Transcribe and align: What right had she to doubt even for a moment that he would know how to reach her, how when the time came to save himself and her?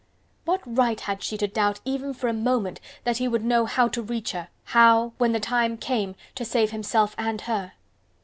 What 0.45 0.61
right 0.65 0.99
had 0.99 1.21
she 1.21 1.37
to 1.37 1.45
doubt 1.47 1.79
even 1.85 2.15
for 2.15 2.27
a 2.27 2.33
moment 2.33 2.79
that 3.03 3.17
he 3.17 3.27
would 3.27 3.45
know 3.45 3.67
how 3.67 3.87
to 3.89 4.01
reach 4.01 4.31
her, 4.31 4.47
how 4.63 5.13
when 5.19 5.31
the 5.31 5.39
time 5.39 5.77
came 5.77 6.15
to 6.33 6.43
save 6.43 6.71
himself 6.71 7.13
and 7.19 7.41
her? 7.41 7.73